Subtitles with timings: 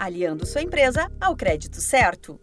[0.00, 2.40] aliando sua empresa ao crédito certo.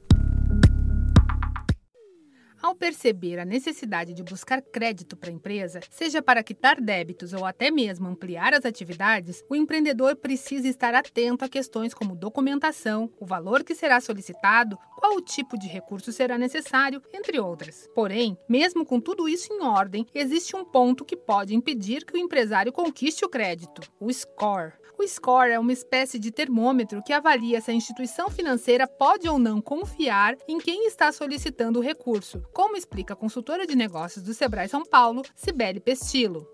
[2.62, 7.46] Ao perceber a necessidade de buscar crédito para a empresa, seja para quitar débitos ou
[7.46, 13.26] até mesmo ampliar as atividades, o empreendedor precisa estar atento a questões como documentação, o
[13.26, 17.88] valor que será solicitado, qual o tipo de recurso será necessário, entre outras.
[17.94, 22.20] Porém, mesmo com tudo isso em ordem, existe um ponto que pode impedir que o
[22.20, 24.74] empresário conquiste o crédito: o score.
[25.00, 29.38] O score é uma espécie de termômetro que avalia se a instituição financeira pode ou
[29.38, 34.34] não confiar em quem está solicitando o recurso, como explica a consultora de negócios do
[34.34, 36.48] Sebrae São Paulo, Cibele Pestilo.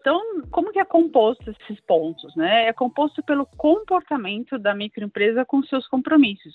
[0.00, 0.20] Então,
[0.50, 2.34] como que é composto esses pontos?
[2.36, 2.66] Né?
[2.66, 6.54] É composto pelo comportamento da microempresa com seus compromissos.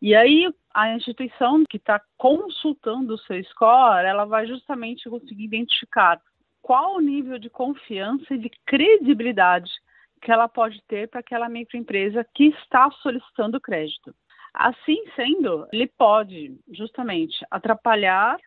[0.00, 6.20] E aí, a instituição que está consultando o seu score, ela vai justamente conseguir identificar
[6.62, 9.72] qual o nível de confiança e de credibilidade
[10.22, 14.14] que ela pode ter para aquela microempresa que está solicitando crédito.
[14.52, 18.38] Assim sendo, ele pode justamente atrapalhar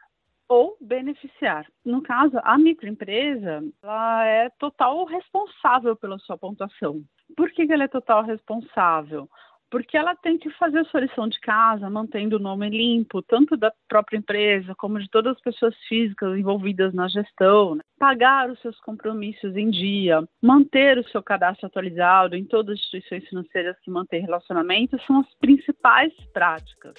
[0.47, 1.65] ou beneficiar.
[1.85, 7.01] No caso, a microempresa, ela é total responsável pela sua pontuação.
[7.37, 9.29] Por que, que ela é total responsável?
[9.71, 13.55] Porque ela tem que fazer a sua lição de casa, mantendo o nome limpo, tanto
[13.55, 17.81] da própria empresa como de todas as pessoas físicas envolvidas na gestão, né?
[17.97, 23.29] pagar os seus compromissos em dia, manter o seu cadastro atualizado em todas as instituições
[23.29, 26.93] financeiras que mantêm relacionamento, são as principais práticas.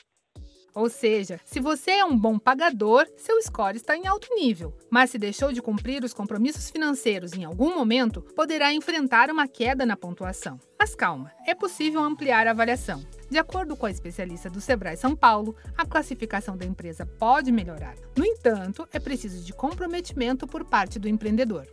[0.75, 4.73] Ou seja, se você é um bom pagador, seu score está em alto nível.
[4.91, 9.85] Mas se deixou de cumprir os compromissos financeiros em algum momento, poderá enfrentar uma queda
[9.85, 10.59] na pontuação.
[10.79, 13.05] Mas calma, é possível ampliar a avaliação.
[13.31, 17.95] De acordo com a especialista do Sebrae São Paulo, a classificação da empresa pode melhorar.
[18.17, 21.67] No entanto, é preciso de comprometimento por parte do empreendedor.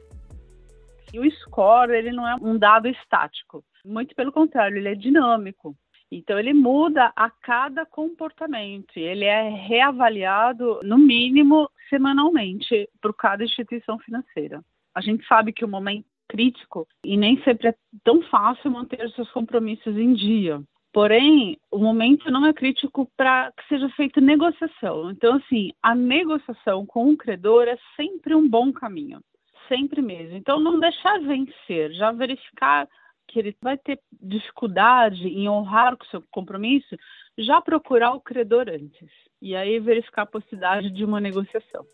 [1.13, 5.75] E o score ele não é um dado estático, muito pelo contrário, ele é dinâmico.
[6.11, 13.99] Então, ele muda a cada comportamento, ele é reavaliado, no mínimo, semanalmente, por cada instituição
[13.99, 14.63] financeira.
[14.93, 19.29] A gente sabe que o momento crítico e nem sempre é tão fácil manter seus
[19.31, 20.61] compromissos em dia.
[20.91, 25.11] Porém, o momento não é crítico para que seja feita negociação.
[25.11, 29.19] Então, assim, a negociação com o credor é sempre um bom caminho,
[29.67, 30.35] sempre mesmo.
[30.35, 32.87] Então, não deixar vencer, já verificar
[33.29, 36.97] que ele vai ter dificuldade em honrar com o seu compromisso,
[37.37, 39.09] já procurar o credor antes.
[39.41, 41.85] E aí verificar a possibilidade de uma negociação.